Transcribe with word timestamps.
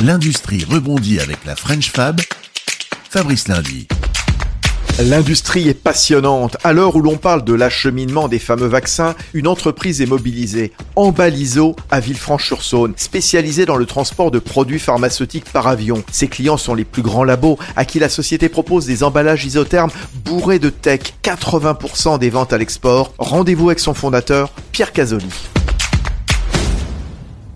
L'industrie 0.00 0.64
rebondit 0.64 1.18
avec 1.18 1.44
la 1.44 1.56
French 1.56 1.90
Fab. 1.90 2.20
Fabrice 3.10 3.48
Lundi. 3.48 3.88
L'industrie 5.00 5.68
est 5.68 5.74
passionnante. 5.74 6.56
À 6.62 6.72
l'heure 6.72 6.94
où 6.94 7.02
l'on 7.02 7.16
parle 7.16 7.44
de 7.44 7.52
l'acheminement 7.52 8.28
des 8.28 8.38
fameux 8.38 8.68
vaccins, 8.68 9.16
une 9.34 9.48
entreprise 9.48 10.00
est 10.00 10.06
mobilisée, 10.06 10.72
Embaliso, 10.94 11.74
à 11.90 11.98
Villefranche-sur-Saône, 11.98 12.94
spécialisée 12.96 13.66
dans 13.66 13.76
le 13.76 13.86
transport 13.86 14.30
de 14.30 14.38
produits 14.38 14.78
pharmaceutiques 14.78 15.50
par 15.52 15.66
avion. 15.66 16.04
Ses 16.12 16.28
clients 16.28 16.58
sont 16.58 16.76
les 16.76 16.84
plus 16.84 17.02
grands 17.02 17.24
labos, 17.24 17.58
à 17.74 17.84
qui 17.84 17.98
la 17.98 18.08
société 18.08 18.48
propose 18.48 18.86
des 18.86 19.02
emballages 19.02 19.44
isothermes 19.46 19.90
bourrés 20.24 20.60
de 20.60 20.70
tech, 20.70 21.00
80% 21.24 22.20
des 22.20 22.30
ventes 22.30 22.52
à 22.52 22.58
l'export. 22.58 23.14
Rendez-vous 23.18 23.70
avec 23.70 23.80
son 23.80 23.94
fondateur, 23.94 24.52
Pierre 24.70 24.92
Casoli. 24.92 25.26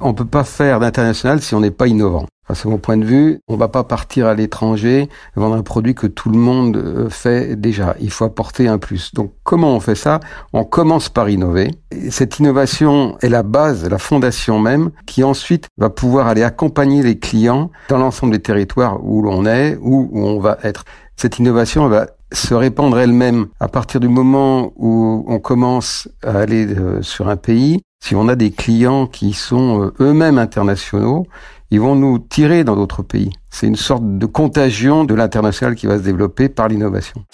On 0.04 0.14
peut 0.14 0.24
pas 0.24 0.42
faire 0.42 0.80
d'international 0.80 1.40
si 1.40 1.54
on 1.54 1.60
n'est 1.60 1.70
pas 1.70 1.86
innovant. 1.86 2.26
C'est 2.54 2.68
mon 2.68 2.78
point 2.78 2.96
de 2.96 3.04
vue. 3.04 3.38
On 3.48 3.56
va 3.56 3.68
pas 3.68 3.84
partir 3.84 4.26
à 4.26 4.34
l'étranger 4.34 5.08
vendre 5.36 5.54
un 5.54 5.62
produit 5.62 5.94
que 5.94 6.08
tout 6.08 6.28
le 6.28 6.38
monde 6.38 6.76
euh, 6.76 7.08
fait 7.08 7.56
déjà. 7.56 7.94
Il 8.00 8.10
faut 8.10 8.24
apporter 8.24 8.66
un 8.66 8.78
plus. 8.78 9.14
Donc, 9.14 9.32
comment 9.44 9.74
on 9.74 9.80
fait 9.80 9.94
ça? 9.94 10.18
On 10.52 10.64
commence 10.64 11.08
par 11.08 11.30
innover. 11.30 11.70
cette 12.10 12.40
innovation 12.40 13.16
est 13.22 13.28
la 13.28 13.44
base, 13.44 13.88
la 13.88 13.98
fondation 13.98 14.58
même, 14.58 14.90
qui 15.06 15.22
ensuite 15.22 15.68
va 15.78 15.88
pouvoir 15.88 16.26
aller 16.26 16.42
accompagner 16.42 17.02
les 17.02 17.18
clients 17.18 17.70
dans 17.88 17.98
l'ensemble 17.98 18.32
des 18.32 18.42
territoires 18.42 18.98
où 19.04 19.22
l'on 19.22 19.46
est, 19.46 19.78
ou 19.80 20.08
où 20.12 20.26
on 20.26 20.40
va 20.40 20.58
être. 20.64 20.84
Cette 21.16 21.38
innovation 21.38 21.88
va 21.88 22.08
se 22.32 22.54
répandre 22.54 22.98
elle-même 22.98 23.46
à 23.60 23.68
partir 23.68 24.00
du 24.00 24.08
moment 24.08 24.72
où 24.76 25.24
on 25.28 25.38
commence 25.38 26.08
à 26.22 26.38
aller 26.38 26.66
euh, 26.66 27.02
sur 27.02 27.28
un 27.28 27.36
pays. 27.36 27.82
Si 28.04 28.16
on 28.16 28.26
a 28.26 28.34
des 28.34 28.50
clients 28.50 29.06
qui 29.06 29.32
sont 29.32 29.84
euh, 29.84 29.94
eux-mêmes 30.00 30.36
internationaux, 30.36 31.24
ils 31.70 31.80
vont 31.80 31.94
nous 31.94 32.18
tirer 32.18 32.64
dans 32.64 32.74
d'autres 32.74 33.04
pays. 33.04 33.30
C'est 33.48 33.68
une 33.68 33.76
sorte 33.76 34.18
de 34.18 34.26
contagion 34.26 35.04
de 35.04 35.14
l'international 35.14 35.76
qui 35.76 35.86
va 35.86 35.98
se 35.98 36.02
développer 36.02 36.48
par 36.48 36.66
l'innovation. 36.66 37.24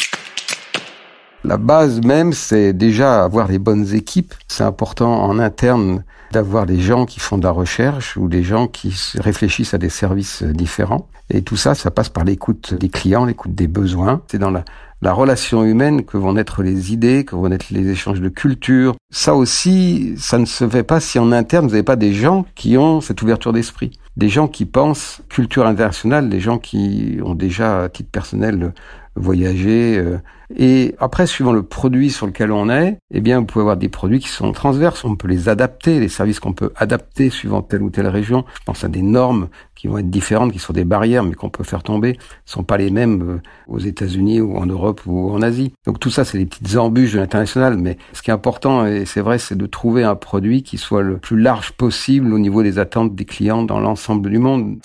La 1.42 1.56
base 1.56 2.02
même, 2.02 2.34
c'est 2.34 2.74
déjà 2.74 3.24
avoir 3.24 3.48
des 3.48 3.58
bonnes 3.58 3.94
équipes. 3.94 4.34
C'est 4.46 4.62
important 4.62 5.24
en 5.24 5.38
interne 5.38 6.04
d'avoir 6.32 6.66
des 6.66 6.80
gens 6.80 7.06
qui 7.06 7.20
font 7.20 7.38
de 7.38 7.44
la 7.44 7.50
recherche 7.50 8.16
ou 8.16 8.28
des 8.28 8.42
gens 8.42 8.66
qui 8.66 8.94
réfléchissent 9.16 9.74
à 9.74 9.78
des 9.78 9.88
services 9.88 10.42
différents. 10.42 11.08
Et 11.30 11.42
tout 11.42 11.56
ça, 11.56 11.74
ça 11.74 11.90
passe 11.90 12.08
par 12.08 12.24
l'écoute 12.24 12.74
des 12.74 12.88
clients, 12.88 13.24
l'écoute 13.24 13.54
des 13.54 13.68
besoins. 13.68 14.22
C'est 14.30 14.38
dans 14.38 14.50
la, 14.50 14.64
la 15.02 15.12
relation 15.12 15.64
humaine 15.64 16.04
que 16.04 16.16
vont 16.16 16.32
naître 16.32 16.62
les 16.62 16.92
idées, 16.92 17.24
que 17.24 17.36
vont 17.36 17.48
naître 17.48 17.66
les 17.70 17.88
échanges 17.88 18.20
de 18.20 18.28
culture. 18.28 18.94
Ça 19.10 19.34
aussi, 19.34 20.14
ça 20.16 20.38
ne 20.38 20.44
se 20.46 20.68
fait 20.68 20.82
pas 20.82 21.00
si 21.00 21.18
en 21.18 21.30
interne 21.32 21.66
vous 21.66 21.72
n'avez 21.72 21.82
pas 21.82 21.96
des 21.96 22.12
gens 22.12 22.46
qui 22.54 22.76
ont 22.76 23.00
cette 23.00 23.22
ouverture 23.22 23.52
d'esprit. 23.52 23.92
Des 24.16 24.28
gens 24.28 24.48
qui 24.48 24.64
pensent 24.64 25.20
culture 25.28 25.66
internationale, 25.66 26.28
des 26.28 26.40
gens 26.40 26.58
qui 26.58 27.18
ont 27.22 27.34
déjà, 27.34 27.84
à 27.84 27.88
titre 27.88 28.10
personnel, 28.10 28.72
voyager. 29.18 29.98
Euh, 29.98 30.18
et 30.56 30.94
après, 30.98 31.26
suivant 31.26 31.52
le 31.52 31.62
produit 31.62 32.10
sur 32.10 32.26
lequel 32.26 32.52
on 32.52 32.70
est, 32.70 32.98
eh 33.12 33.20
bien, 33.20 33.40
vous 33.40 33.44
pouvez 33.44 33.62
avoir 33.62 33.76
des 33.76 33.90
produits 33.90 34.18
qui 34.18 34.28
sont 34.28 34.50
transverses. 34.52 35.04
On 35.04 35.14
peut 35.14 35.28
les 35.28 35.48
adapter, 35.48 36.00
les 36.00 36.08
services 36.08 36.40
qu'on 36.40 36.54
peut 36.54 36.72
adapter 36.76 37.28
suivant 37.28 37.60
telle 37.60 37.82
ou 37.82 37.90
telle 37.90 38.06
région. 38.06 38.44
Je 38.60 38.64
pense 38.64 38.82
à 38.82 38.88
des 38.88 39.02
normes 39.02 39.48
qui 39.74 39.88
vont 39.88 39.98
être 39.98 40.10
différentes, 40.10 40.52
qui 40.52 40.58
sont 40.58 40.72
des 40.72 40.84
barrières, 40.84 41.22
mais 41.22 41.34
qu'on 41.34 41.50
peut 41.50 41.64
faire 41.64 41.82
tomber, 41.82 42.12
ne 42.12 42.16
sont 42.46 42.64
pas 42.64 42.78
les 42.78 42.90
mêmes 42.90 43.22
euh, 43.22 43.40
aux 43.68 43.78
États-Unis 43.78 44.40
ou 44.40 44.56
en 44.56 44.66
Europe 44.66 45.02
ou 45.06 45.30
en 45.30 45.42
Asie. 45.42 45.72
Donc 45.86 46.00
tout 46.00 46.10
ça, 46.10 46.24
c'est 46.24 46.38
des 46.38 46.46
petites 46.46 46.76
embûches 46.76 47.12
de 47.12 47.18
l'international. 47.18 47.76
Mais 47.76 47.98
ce 48.14 48.22
qui 48.22 48.30
est 48.30 48.34
important, 48.34 48.86
et 48.86 49.04
c'est 49.04 49.20
vrai, 49.20 49.38
c'est 49.38 49.56
de 49.56 49.66
trouver 49.66 50.02
un 50.02 50.16
produit 50.16 50.62
qui 50.62 50.78
soit 50.78 51.02
le 51.02 51.18
plus 51.18 51.38
large 51.38 51.72
possible 51.72 52.32
au 52.32 52.38
niveau 52.38 52.62
des 52.62 52.78
attentes 52.78 53.14
des 53.14 53.26
clients 53.26 53.62
dans 53.62 53.80
l'ensemble 53.80 54.30
du 54.30 54.38
monde. 54.38 54.78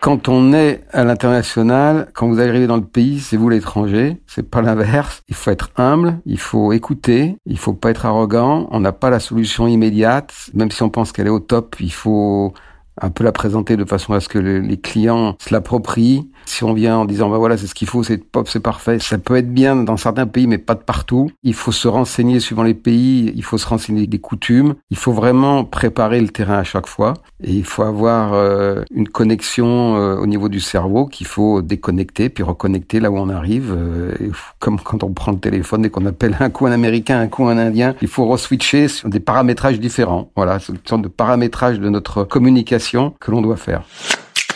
Quand 0.00 0.30
on 0.30 0.54
est 0.54 0.82
à 0.92 1.04
l'international, 1.04 2.08
quand 2.14 2.26
vous 2.26 2.40
arrivez 2.40 2.66
dans 2.66 2.78
le 2.78 2.84
pays, 2.84 3.20
c'est 3.20 3.36
vous 3.36 3.50
l'étranger, 3.50 4.16
c'est 4.26 4.48
pas 4.48 4.62
l'inverse. 4.62 5.20
Il 5.28 5.34
faut 5.34 5.50
être 5.50 5.72
humble, 5.76 6.20
il 6.24 6.38
faut 6.38 6.72
écouter, 6.72 7.36
il 7.44 7.58
faut 7.58 7.74
pas 7.74 7.90
être 7.90 8.06
arrogant. 8.06 8.66
On 8.70 8.80
n'a 8.80 8.92
pas 8.92 9.10
la 9.10 9.20
solution 9.20 9.66
immédiate, 9.66 10.32
même 10.54 10.70
si 10.70 10.82
on 10.82 10.88
pense 10.88 11.12
qu'elle 11.12 11.26
est 11.26 11.30
au 11.30 11.38
top, 11.38 11.76
il 11.80 11.92
faut 11.92 12.54
un 12.98 13.10
peu 13.10 13.24
la 13.24 13.32
présenter 13.32 13.76
de 13.76 13.84
façon 13.84 14.14
à 14.14 14.20
ce 14.20 14.30
que 14.30 14.38
les 14.38 14.80
clients 14.80 15.36
se 15.38 15.52
l'approprient. 15.52 16.30
Si 16.44 16.64
on 16.64 16.72
vient 16.72 16.98
en 16.98 17.04
disant 17.04 17.30
bah 17.30 17.38
voilà 17.38 17.56
c'est 17.56 17.66
ce 17.66 17.74
qu'il 17.74 17.88
faut, 17.88 18.02
c'est 18.02 18.18
pop, 18.18 18.48
c'est 18.48 18.60
parfait, 18.60 18.98
ça 18.98 19.18
peut 19.18 19.36
être 19.36 19.52
bien 19.52 19.76
dans 19.76 19.96
certains 19.96 20.26
pays 20.26 20.46
mais 20.46 20.58
pas 20.58 20.74
de 20.74 20.82
partout. 20.82 21.30
Il 21.42 21.54
faut 21.54 21.72
se 21.72 21.88
renseigner 21.88 22.40
suivant 22.40 22.62
les 22.62 22.74
pays, 22.74 23.32
il 23.34 23.44
faut 23.44 23.58
se 23.58 23.66
renseigner 23.66 24.06
des 24.06 24.18
coutumes, 24.18 24.74
il 24.90 24.96
faut 24.96 25.12
vraiment 25.12 25.64
préparer 25.64 26.20
le 26.20 26.28
terrain 26.28 26.58
à 26.58 26.64
chaque 26.64 26.86
fois 26.86 27.14
et 27.42 27.52
il 27.52 27.64
faut 27.64 27.82
avoir 27.82 28.32
euh, 28.34 28.82
une 28.94 29.08
connexion 29.08 29.96
euh, 29.96 30.16
au 30.16 30.26
niveau 30.26 30.48
du 30.48 30.60
cerveau 30.60 31.06
qu'il 31.06 31.26
faut 31.26 31.62
déconnecter 31.62 32.28
puis 32.28 32.42
reconnecter 32.42 33.00
là 33.00 33.10
où 33.10 33.16
on 33.18 33.28
arrive. 33.28 33.74
Euh, 33.76 34.14
comme 34.58 34.78
quand 34.80 35.04
on 35.04 35.12
prend 35.12 35.32
le 35.32 35.38
téléphone 35.38 35.84
et 35.84 35.90
qu'on 35.90 36.06
appelle 36.06 36.36
un 36.40 36.50
coup 36.50 36.66
un 36.66 36.72
américain, 36.72 37.20
un 37.20 37.28
coup 37.28 37.46
un 37.46 37.58
indien, 37.58 37.94
il 38.02 38.08
faut 38.08 38.26
reswitcher 38.26 38.88
sur 38.88 39.08
des 39.08 39.20
paramétrages 39.20 39.80
différents. 39.80 40.30
Voilà, 40.36 40.58
c'est 40.58 40.72
une 40.72 40.78
sorte 40.84 41.02
de 41.02 41.08
paramétrage 41.08 41.80
de 41.80 41.88
notre 41.88 42.24
communication 42.24 43.14
que 43.20 43.30
l'on 43.30 43.42
doit 43.42 43.56
faire. 43.56 43.82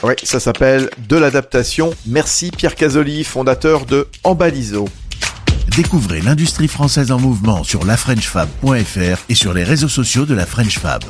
Oui, 0.07 0.13
ça 0.23 0.39
s'appelle 0.39 0.91
de 1.09 1.17
l'adaptation. 1.17 1.95
Merci 2.07 2.51
Pierre 2.51 2.75
Casoli, 2.75 3.25
fondateur 3.25 3.87
de 3.87 4.07
Embaliso. 4.23 4.87
Découvrez 5.75 6.21
l'industrie 6.21 6.69
française 6.69 7.11
en 7.11 7.19
mouvement 7.19 7.65
sur 7.65 7.87
lafrenchfab.fr 7.87 9.25
et 9.31 9.35
sur 9.35 9.55
les 9.55 9.65
réseaux 9.65 9.89
sociaux 9.89 10.27
de 10.27 10.35
la 10.35 10.45
French 10.45 10.79
Fab. 10.79 11.03